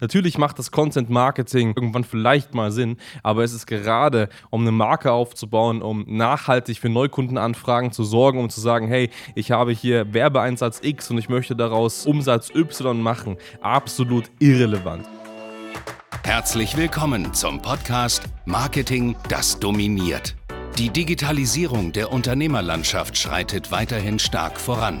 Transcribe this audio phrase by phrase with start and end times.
[0.00, 4.70] Natürlich macht das Content Marketing irgendwann vielleicht mal Sinn, aber es ist gerade, um eine
[4.70, 10.12] Marke aufzubauen, um nachhaltig für Neukundenanfragen zu sorgen, um zu sagen, hey, ich habe hier
[10.14, 15.04] Werbeeinsatz X und ich möchte daraus Umsatz Y machen, absolut irrelevant.
[16.22, 20.36] Herzlich willkommen zum Podcast Marketing, das dominiert.
[20.78, 25.00] Die Digitalisierung der Unternehmerlandschaft schreitet weiterhin stark voran.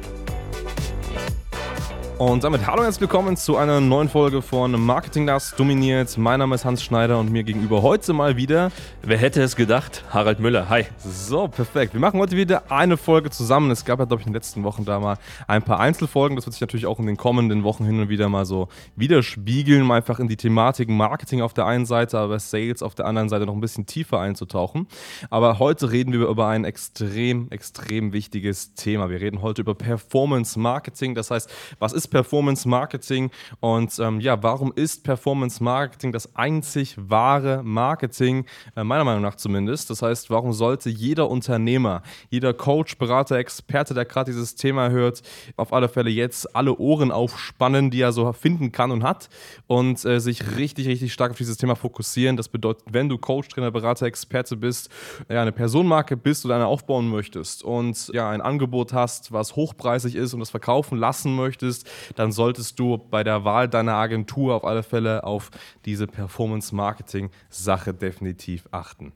[2.21, 6.19] Und damit hallo und herzlich willkommen zu einer neuen Folge von Marketing das dominiert.
[6.19, 8.71] Mein Name ist Hans Schneider und mir gegenüber heute mal wieder.
[9.01, 10.03] Wer hätte es gedacht?
[10.11, 10.69] Harald Müller.
[10.69, 10.85] Hi.
[10.99, 11.93] So, perfekt.
[11.93, 13.71] Wir machen heute wieder eine Folge zusammen.
[13.71, 16.35] Es gab ja, glaube ich, in den letzten Wochen da mal ein paar Einzelfolgen.
[16.35, 19.83] Das wird sich natürlich auch in den kommenden Wochen hin und wieder mal so widerspiegeln,
[19.83, 23.29] mal einfach in die Thematik Marketing auf der einen Seite, aber Sales auf der anderen
[23.29, 24.85] Seite noch ein bisschen tiefer einzutauchen.
[25.31, 29.09] Aber heute reden wir über ein extrem, extrem wichtiges Thema.
[29.09, 31.15] Wir reden heute über Performance Marketing.
[31.15, 36.95] Das heißt, was ist Performance Marketing und ähm, ja, warum ist Performance Marketing das einzig
[36.97, 38.45] wahre Marketing,
[38.75, 39.89] äh, meiner Meinung nach zumindest.
[39.89, 45.23] Das heißt, warum sollte jeder Unternehmer, jeder Coach, Berater, Experte, der gerade dieses Thema hört,
[45.57, 49.29] auf alle Fälle jetzt alle Ohren aufspannen, die er so finden kann und hat
[49.67, 52.37] und äh, sich richtig, richtig stark auf dieses Thema fokussieren.
[52.37, 54.89] Das bedeutet, wenn du Coach, Trainer, Berater, Experte bist,
[55.29, 60.15] ja, eine Personenmarke bist oder eine aufbauen möchtest und ja, ein Angebot hast, was hochpreisig
[60.15, 64.65] ist und das verkaufen lassen möchtest, dann solltest du bei der Wahl deiner Agentur auf
[64.65, 65.51] alle Fälle auf
[65.85, 69.13] diese Performance-Marketing-Sache definitiv achten.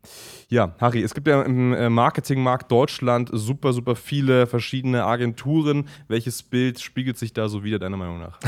[0.50, 5.88] Ja, Harry, es gibt ja im äh, Marketingmarkt Deutschland super, super viele verschiedene Agenturen.
[6.08, 8.40] Welches Bild spiegelt sich da so wieder, deiner Meinung nach?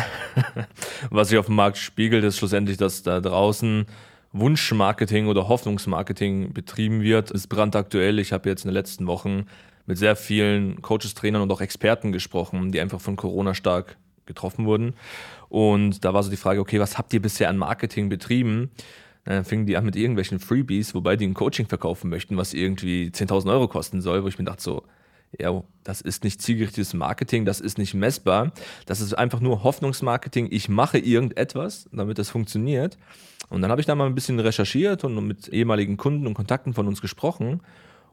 [1.10, 3.86] Was sich auf dem Markt spiegelt, ist schlussendlich, dass da draußen
[4.34, 7.32] Wunschmarketing oder Hoffnungsmarketing betrieben wird.
[7.32, 8.20] Es ist brandaktuell.
[8.20, 9.46] Ich habe jetzt in den letzten Wochen
[9.86, 14.66] mit sehr vielen Coaches, Trainern und auch Experten gesprochen, die einfach von Corona stark getroffen
[14.66, 14.94] wurden.
[15.50, 18.70] Und da war so die Frage, okay, was habt ihr bisher an Marketing betrieben?
[19.26, 23.08] Dann fingen die an mit irgendwelchen Freebies, wobei die ein Coaching verkaufen möchten, was irgendwie
[23.08, 24.84] 10.000 Euro kosten soll, wo ich mir dachte so,
[25.38, 28.54] ja, das ist nicht zielgerichtetes Marketing, das ist nicht messbar,
[28.86, 30.48] das ist einfach nur Hoffnungsmarketing.
[30.52, 32.98] Ich mache irgendetwas, damit das funktioniert.
[33.50, 36.74] Und dann habe ich da mal ein bisschen recherchiert und mit ehemaligen Kunden und Kontakten
[36.74, 37.62] von uns gesprochen.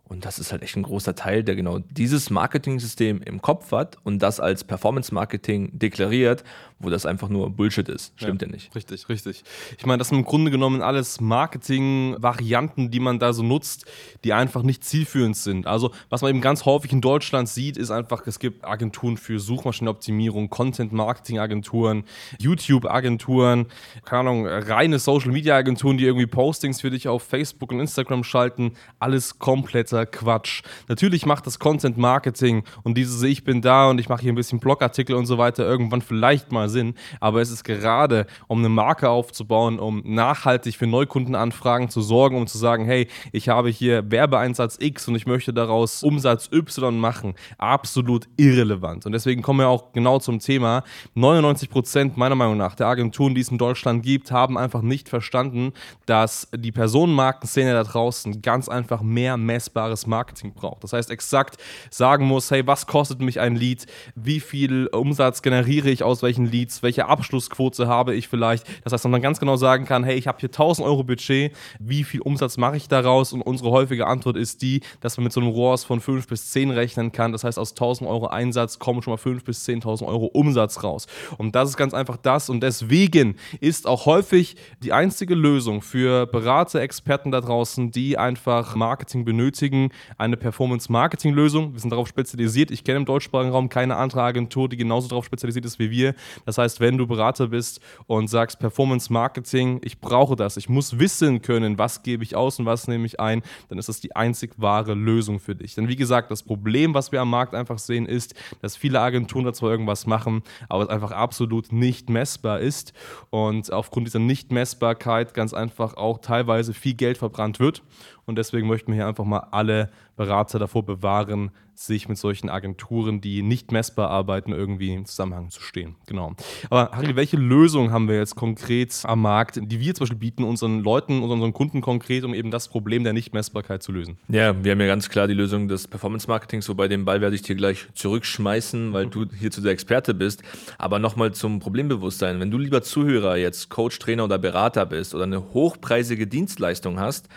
[0.06, 3.96] Und das ist halt echt ein großer Teil, der genau dieses Marketing-System im Kopf hat
[4.04, 6.44] und das als Performance-Marketing deklariert,
[6.78, 8.12] wo das einfach nur Bullshit ist.
[8.16, 8.74] Stimmt ja, ja nicht.
[8.74, 9.44] Richtig, richtig.
[9.78, 13.86] Ich meine, das sind im Grunde genommen alles Marketing-Varianten, die man da so nutzt,
[14.24, 15.66] die einfach nicht zielführend sind.
[15.66, 19.40] Also, was man eben ganz häufig in Deutschland sieht, ist einfach, es gibt Agenturen für
[19.40, 22.04] Suchmaschinenoptimierung, Content-Marketing-Agenturen,
[22.38, 23.66] YouTube-Agenturen,
[24.04, 28.74] keine Ahnung, reine Social-Media-Agenturen, die irgendwie Postings für dich auf Facebook und Instagram schalten.
[28.98, 30.62] Alles komplett kompletter Quatsch.
[30.88, 34.36] Natürlich macht das Content Marketing und dieses Ich bin da und ich mache hier ein
[34.36, 38.68] bisschen Blogartikel und so weiter irgendwann vielleicht mal Sinn, aber es ist gerade, um eine
[38.68, 44.10] Marke aufzubauen, um nachhaltig für Neukundenanfragen zu sorgen, um zu sagen, hey, ich habe hier
[44.10, 49.06] Werbeeinsatz X und ich möchte daraus Umsatz Y machen, absolut irrelevant.
[49.06, 50.82] Und deswegen kommen wir auch genau zum Thema.
[51.14, 55.08] 99 Prozent meiner Meinung nach der Agenturen, die es in Deutschland gibt, haben einfach nicht
[55.08, 55.72] verstanden,
[56.06, 60.82] dass die Personenmarkenszene da draußen ganz einfach mehr messbar messbares Marketing braucht.
[60.82, 61.56] Das heißt, exakt
[61.90, 63.86] sagen muss, hey, was kostet mich ein Lead?
[64.14, 66.82] Wie viel Umsatz generiere ich aus welchen Leads?
[66.82, 68.66] Welche Abschlussquote habe ich vielleicht?
[68.84, 71.52] Das heißt, dass man ganz genau sagen kann, hey, ich habe hier 1000 Euro Budget,
[71.78, 73.32] wie viel Umsatz mache ich daraus?
[73.32, 76.50] Und unsere häufige Antwort ist die, dass man mit so einem ROAS von 5 bis
[76.50, 77.32] 10 rechnen kann.
[77.32, 81.06] Das heißt, aus 1000 Euro Einsatz kommen schon mal 5 bis 10.000 Euro Umsatz raus.
[81.36, 82.48] Und das ist ganz einfach das.
[82.48, 88.74] Und deswegen ist auch häufig die einzige Lösung für Berater, Experten da draußen, die einfach
[88.74, 91.72] Marketing benötigen, benötigen eine Performance-Marketing-Lösung.
[91.72, 92.70] Wir sind darauf spezialisiert.
[92.70, 96.14] Ich kenne im deutschsprachigen Raum keine andere Agentur, die genauso darauf spezialisiert ist wie wir.
[96.46, 101.42] Das heißt, wenn du Berater bist und sagst Performance-Marketing, ich brauche das, ich muss wissen
[101.42, 104.52] können, was gebe ich aus und was nehme ich ein, dann ist das die einzig
[104.56, 105.74] wahre Lösung für dich.
[105.74, 109.44] Denn wie gesagt, das Problem, was wir am Markt einfach sehen, ist, dass viele Agenturen
[109.44, 112.92] dazu irgendwas machen, aber es einfach absolut nicht messbar ist
[113.30, 117.82] und aufgrund dieser Nicht-Messbarkeit ganz einfach auch teilweise viel Geld verbrannt wird.
[118.26, 123.20] Und deswegen möchten wir hier einfach mal alle Berater davor bewahren, sich mit solchen Agenturen,
[123.20, 125.96] die nicht messbar arbeiten, irgendwie im Zusammenhang zu stehen.
[126.06, 126.34] Genau.
[126.70, 130.44] Aber Harry, welche Lösung haben wir jetzt konkret am Markt, die wir zum Beispiel bieten
[130.44, 134.18] unseren Leuten, unseren Kunden konkret, um eben das Problem der Nichtmessbarkeit zu lösen?
[134.28, 137.42] Ja, wir haben ja ganz klar die Lösung des Performance-Marketings, wobei den Ball werde ich
[137.42, 140.42] dir gleich zurückschmeißen, weil du hierzu der Experte bist.
[140.78, 142.38] Aber nochmal zum Problembewusstsein.
[142.38, 147.28] Wenn du lieber Zuhörer jetzt Coach, Trainer oder Berater bist oder eine hochpreisige Dienstleistung hast,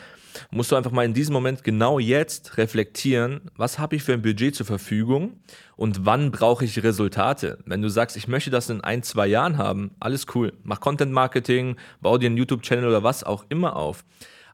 [0.51, 4.21] musst du einfach mal in diesem Moment genau jetzt reflektieren, was habe ich für ein
[4.21, 5.39] Budget zur Verfügung
[5.75, 7.59] und wann brauche ich Resultate.
[7.65, 10.53] Wenn du sagst, ich möchte das in ein, zwei Jahren haben, alles cool.
[10.63, 14.03] Mach Content Marketing, bau dir einen YouTube-Channel oder was auch immer auf.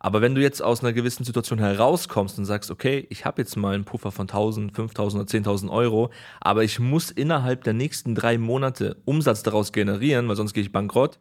[0.03, 3.55] Aber wenn du jetzt aus einer gewissen Situation herauskommst und sagst, okay, ich habe jetzt
[3.55, 8.13] mal einen Puffer von 1000, 5000 oder 10.000 Euro, aber ich muss innerhalb der nächsten
[8.13, 11.19] drei Monate Umsatz daraus generieren, weil sonst gehe ich bankrott,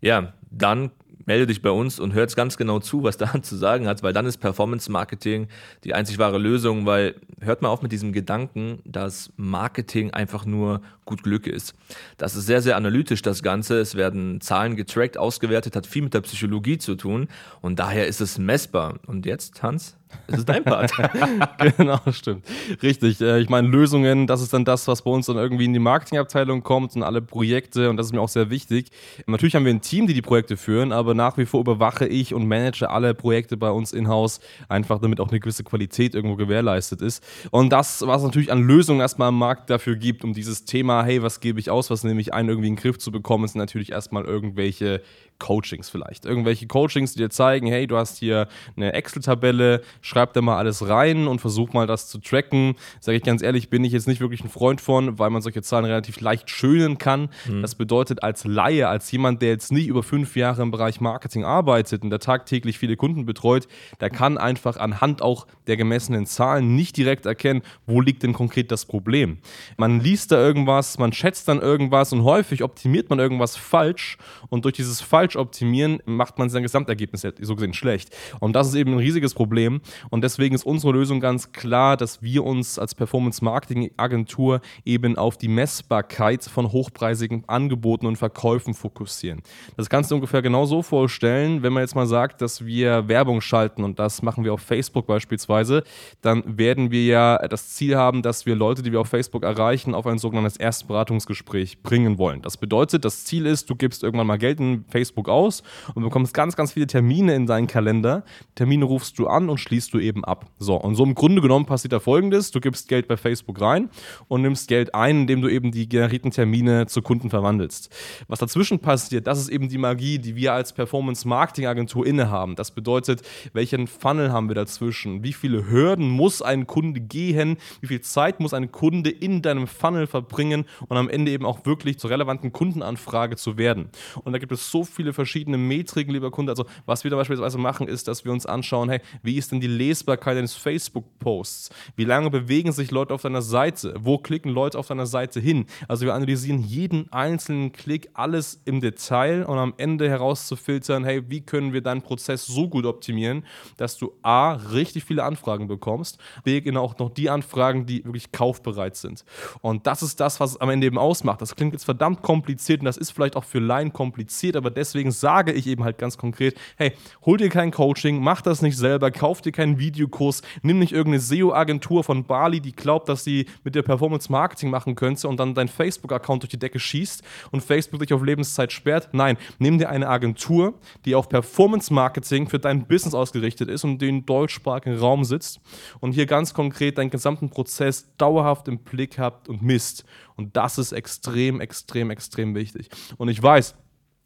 [0.00, 0.92] ja, dann
[1.26, 4.02] melde dich bei uns und hör jetzt ganz genau zu, was da zu sagen hat,
[4.02, 5.48] weil dann ist Performance Marketing
[5.84, 10.82] die einzig wahre Lösung, weil hört mal auf mit diesem Gedanken, dass Marketing einfach nur
[11.04, 11.74] gut Glück ist.
[12.16, 13.80] Das ist sehr, sehr analytisch, das Ganze.
[13.80, 17.28] Es werden Zahlen getrackt, ausgewertet, hat viel mit der Psychologie zu tun
[17.60, 18.98] und daher ist es messbar.
[19.06, 19.96] Und jetzt, Hans?
[20.26, 20.92] Das ist dein Part.
[21.76, 22.44] genau, stimmt.
[22.82, 23.20] Richtig.
[23.20, 25.78] Äh, ich meine, Lösungen, das ist dann das, was bei uns dann irgendwie in die
[25.78, 28.90] Marketingabteilung kommt und alle Projekte und das ist mir auch sehr wichtig.
[29.26, 32.34] Natürlich haben wir ein Team, die die Projekte führen, aber nach wie vor überwache ich
[32.34, 37.02] und manage alle Projekte bei uns in-house, einfach damit auch eine gewisse Qualität irgendwo gewährleistet
[37.02, 37.22] ist.
[37.50, 41.04] Und das, was es natürlich an Lösungen erstmal am Markt dafür gibt, um dieses Thema,
[41.04, 43.46] hey, was gebe ich aus, was nehme ich ein, irgendwie in den Griff zu bekommen,
[43.46, 45.02] sind natürlich erstmal irgendwelche
[45.42, 46.24] Coachings vielleicht.
[46.24, 48.46] Irgendwelche Coachings, die dir zeigen, hey, du hast hier
[48.76, 52.76] eine Excel-Tabelle, schreib da mal alles rein und versuch mal das zu tracken.
[53.00, 55.60] Sage ich ganz ehrlich, bin ich jetzt nicht wirklich ein Freund von, weil man solche
[55.60, 57.28] Zahlen relativ leicht schönen kann.
[57.48, 57.60] Mhm.
[57.60, 61.44] Das bedeutet als Laie, als jemand, der jetzt nicht über fünf Jahre im Bereich Marketing
[61.44, 63.66] arbeitet und der tagtäglich viele Kunden betreut,
[64.00, 68.70] der kann einfach anhand auch der gemessenen Zahlen nicht direkt erkennen, wo liegt denn konkret
[68.70, 69.38] das Problem.
[69.76, 74.18] Man liest da irgendwas, man schätzt dann irgendwas und häufig optimiert man irgendwas falsch
[74.48, 78.14] und durch dieses falsch falsch optimieren, macht man sein Gesamtergebnis so gesehen schlecht.
[78.40, 79.80] Und das ist eben ein riesiges Problem.
[80.10, 85.16] Und deswegen ist unsere Lösung ganz klar, dass wir uns als Performance Marketing Agentur eben
[85.16, 89.42] auf die Messbarkeit von hochpreisigen Angeboten und Verkäufen fokussieren.
[89.76, 93.40] Das kannst du ungefähr genau so vorstellen, wenn man jetzt mal sagt, dass wir Werbung
[93.40, 95.82] schalten und das machen wir auf Facebook beispielsweise,
[96.20, 99.94] dann werden wir ja das Ziel haben, dass wir Leute, die wir auf Facebook erreichen,
[99.94, 102.42] auf ein sogenanntes Erstberatungsgespräch bringen wollen.
[102.42, 105.62] Das bedeutet, das Ziel ist, du gibst irgendwann mal Geld in Facebook Facebook aus
[105.94, 108.24] und bekommst ganz, ganz viele Termine in deinen Kalender.
[108.54, 110.46] Termine rufst du an und schließt du eben ab.
[110.58, 113.90] So, und so im Grunde genommen passiert da folgendes: Du gibst Geld bei Facebook rein
[114.28, 117.90] und nimmst Geld ein, indem du eben die generierten Termine zu Kunden verwandelst.
[118.28, 122.56] Was dazwischen passiert, das ist eben die Magie, die wir als Performance-Marketing-Agentur innehaben.
[122.56, 123.22] Das bedeutet,
[123.52, 125.22] welchen Funnel haben wir dazwischen?
[125.22, 127.58] Wie viele Hürden muss ein Kunde gehen?
[127.80, 131.66] Wie viel Zeit muss ein Kunde in deinem Funnel verbringen und am Ende eben auch
[131.66, 133.90] wirklich zur relevanten Kundenanfrage zu werden?
[134.24, 136.52] Und da gibt es so viele verschiedene Metriken, lieber Kunde.
[136.52, 139.60] Also, was wir da beispielsweise machen, ist, dass wir uns anschauen, hey, wie ist denn
[139.60, 141.70] die Lesbarkeit eines Facebook-Posts?
[141.96, 143.94] Wie lange bewegen sich Leute auf deiner Seite?
[143.98, 145.66] Wo klicken Leute auf deiner Seite hin?
[145.88, 151.40] Also, wir analysieren jeden einzelnen Klick, alles im Detail und am Ende herauszufiltern, hey, wie
[151.40, 153.44] können wir deinen Prozess so gut optimieren,
[153.76, 158.32] dass du A, richtig viele Anfragen bekommst, B, genau auch noch die Anfragen, die wirklich
[158.32, 159.24] kaufbereit sind.
[159.60, 161.40] Und das ist das, was es am Ende eben ausmacht.
[161.40, 164.91] Das klingt jetzt verdammt kompliziert und das ist vielleicht auch für Laien kompliziert, aber deswegen
[164.92, 166.92] deswegen sage ich eben halt ganz konkret, hey,
[167.24, 171.20] hol dir kein Coaching, mach das nicht selber, kauf dir keinen Videokurs, nimm nicht irgendeine
[171.20, 175.54] SEO-Agentur von Bali, die glaubt, dass sie mit dir Performance Marketing machen könnte und dann
[175.54, 179.08] dein Facebook-Account durch die Decke schießt und Facebook dich auf Lebenszeit sperrt.
[179.12, 184.00] Nein, nimm dir eine Agentur, die auf Performance Marketing für dein Business ausgerichtet ist und
[184.02, 185.60] den deutschsprachigen Raum sitzt
[186.00, 190.04] und hier ganz konkret deinen gesamten Prozess dauerhaft im Blick habt und misst.
[190.36, 192.88] Und das ist extrem, extrem, extrem wichtig.
[193.16, 193.74] Und ich weiß,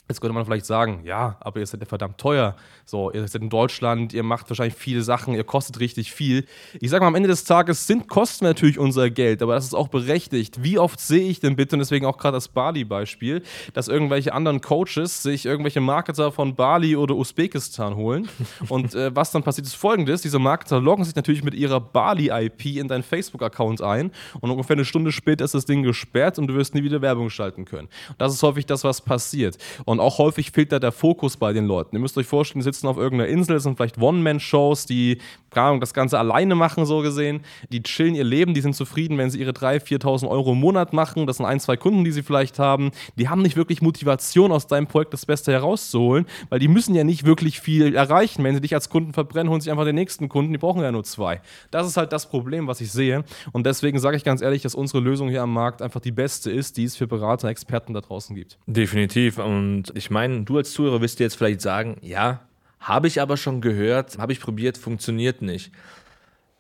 [0.09, 2.55] Jetzt könnte man vielleicht sagen, ja, aber ihr seid ja verdammt teuer.
[2.85, 6.47] So, ihr seid in Deutschland, ihr macht wahrscheinlich viele Sachen, ihr kostet richtig viel.
[6.81, 9.75] Ich sage mal, am Ende des Tages sind Kosten natürlich unser Geld, aber das ist
[9.75, 10.63] auch berechtigt.
[10.63, 13.43] Wie oft sehe ich denn bitte, und deswegen auch gerade das Bali-Beispiel,
[13.75, 18.29] dass irgendwelche anderen Coaches sich irgendwelche Marketer von Bali oder Usbekistan holen.
[18.69, 22.77] Und äh, was dann passiert, ist folgendes: Diese Marketer loggen sich natürlich mit ihrer Bali-IP
[22.77, 24.11] in deinen Facebook-Account ein
[24.41, 27.31] und ungefähr eine Stunde später ist das Ding gesperrt und du wirst nie wieder Werbung
[27.31, 27.89] schalten können.
[28.09, 29.57] Und das ist häufig das, was passiert.
[29.85, 31.97] Und Und auch häufig fehlt da der Fokus bei den Leuten.
[31.97, 35.19] Ihr müsst euch vorstellen, die sitzen auf irgendeiner Insel, sind vielleicht One-Man-Shows, die
[35.51, 37.41] das Ganze alleine machen, so gesehen.
[37.73, 40.93] Die chillen ihr Leben, die sind zufrieden, wenn sie ihre 3.000, 4.000 Euro im Monat
[40.93, 41.27] machen.
[41.27, 42.91] Das sind ein, zwei Kunden, die sie vielleicht haben.
[43.19, 47.05] Die haben nicht wirklich Motivation, aus deinem Projekt das Beste herauszuholen, weil die müssen ja
[47.05, 48.45] nicht wirklich viel erreichen.
[48.45, 50.53] Wenn sie dich als Kunden verbrennen, holen sie einfach den nächsten Kunden.
[50.53, 51.41] Die brauchen ja nur zwei.
[51.71, 53.25] Das ist halt das Problem, was ich sehe.
[53.53, 56.51] Und deswegen sage ich ganz ehrlich, dass unsere Lösung hier am Markt einfach die beste
[56.51, 58.59] ist, die es für Berater, Experten da draußen gibt.
[58.67, 59.39] Definitiv.
[59.39, 62.41] Und ich meine, du als Zuhörer wirst dir jetzt vielleicht sagen, ja,
[62.81, 65.73] habe ich aber schon gehört, habe ich probiert, funktioniert nicht.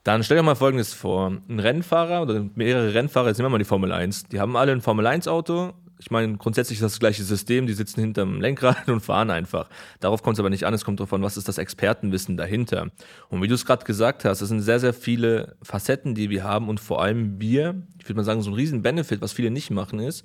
[0.06, 1.36] Dann stell dir mal Folgendes vor.
[1.48, 4.72] Ein Rennfahrer oder mehrere Rennfahrer, jetzt nehmen wir mal die Formel 1, die haben alle
[4.72, 5.72] ein Formel 1 Auto.
[5.98, 9.68] Ich meine, grundsätzlich ist das, das gleiche System, die sitzen hinterm Lenkrad und fahren einfach.
[10.00, 12.88] Darauf kommt es aber nicht an, es kommt darauf an, was ist das Expertenwissen dahinter.
[13.30, 16.44] Und wie du es gerade gesagt hast, es sind sehr, sehr viele Facetten, die wir
[16.44, 19.50] haben und vor allem wir, ich würde mal sagen, so ein riesen Benefit, was viele
[19.50, 20.24] nicht machen, ist,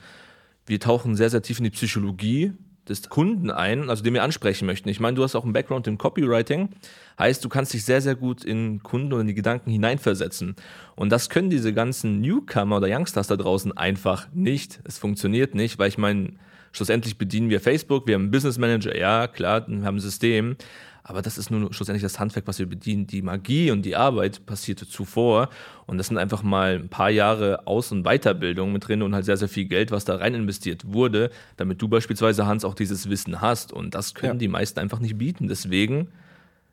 [0.67, 2.53] wir tauchen sehr, sehr tief in die Psychologie
[2.91, 4.89] des Kunden ein, also den wir ansprechen möchten.
[4.89, 6.69] Ich meine, du hast auch einen Background im Copywriting,
[7.17, 10.55] heißt, du kannst dich sehr, sehr gut in Kunden und in die Gedanken hineinversetzen.
[10.95, 14.81] Und das können diese ganzen Newcomer oder Youngsters da draußen einfach nicht.
[14.83, 16.33] Es funktioniert nicht, weil ich meine,
[16.71, 20.55] schlussendlich bedienen wir Facebook, wir haben einen Business Manager, ja, klar, wir haben ein System,
[21.03, 23.07] aber das ist nur schlussendlich das Handwerk, was wir bedienen.
[23.07, 25.49] Die Magie und die Arbeit passierte zuvor.
[25.87, 29.25] Und das sind einfach mal ein paar Jahre Aus- und Weiterbildung mit drin und halt
[29.25, 33.09] sehr, sehr viel Geld, was da rein investiert wurde, damit du beispielsweise, Hans, auch dieses
[33.09, 33.73] Wissen hast.
[33.73, 34.39] Und das können ja.
[34.39, 35.47] die meisten einfach nicht bieten.
[35.47, 36.09] Deswegen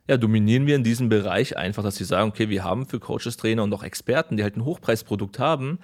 [0.08, 3.36] ja, dominieren wir in diesem Bereich einfach, dass sie sagen, okay, wir haben für Coaches,
[3.36, 5.78] Trainer und auch Experten, die halt ein Hochpreisprodukt haben,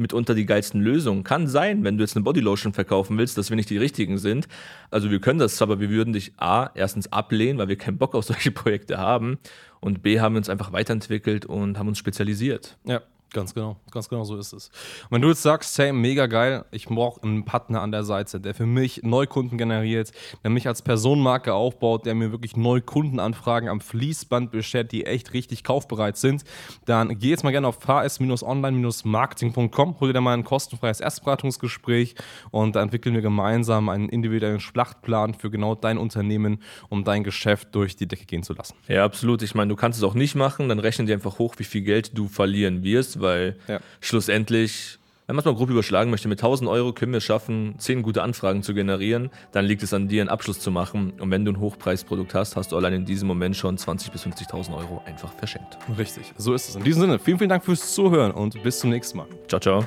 [0.00, 1.22] mitunter die geilsten Lösungen.
[1.24, 4.48] Kann sein, wenn du jetzt eine Bodylotion verkaufen willst, dass wir nicht die richtigen sind.
[4.90, 8.14] Also wir können das, aber wir würden dich A, erstens ablehnen, weil wir keinen Bock
[8.14, 9.38] auf solche Projekte haben
[9.80, 12.76] und B, haben wir uns einfach weiterentwickelt und haben uns spezialisiert.
[12.84, 13.02] Ja.
[13.32, 14.70] Ganz genau, ganz genau so ist es.
[15.04, 18.40] Und wenn du jetzt sagst, hey, mega geil, ich brauche einen Partner an der Seite,
[18.40, 20.10] der für mich Neukunden generiert,
[20.42, 25.62] der mich als Personenmarke aufbaut, der mir wirklich Neukundenanfragen am Fließband bestellt, die echt richtig
[25.62, 26.42] kaufbereit sind,
[26.86, 32.16] dann geh jetzt mal gerne auf hs-online-marketing.com, hol dir da mal ein kostenfreies Erstberatungsgespräch
[32.50, 37.76] und da entwickeln wir gemeinsam einen individuellen Schlachtplan für genau dein Unternehmen, um dein Geschäft
[37.76, 38.74] durch die Decke gehen zu lassen.
[38.88, 39.42] Ja, absolut.
[39.42, 41.82] Ich meine, du kannst es auch nicht machen, dann rechnen dir einfach hoch, wie viel
[41.82, 43.80] Geld du verlieren wirst weil ja.
[44.00, 47.74] schlussendlich, wenn man es mal grob überschlagen möchte, mit 1000 Euro können wir es schaffen,
[47.78, 51.12] 10 gute Anfragen zu generieren, dann liegt es an dir, einen Abschluss zu machen.
[51.20, 54.26] Und wenn du ein Hochpreisprodukt hast, hast du allein in diesem Moment schon 20.000 bis
[54.26, 55.78] 50.000 Euro einfach verschenkt.
[55.96, 56.76] Richtig, so ist es.
[56.76, 59.26] In diesem Sinne, vielen, vielen Dank fürs Zuhören und bis zum nächsten Mal.
[59.48, 59.86] Ciao, ciao.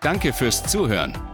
[0.00, 1.33] Danke fürs Zuhören.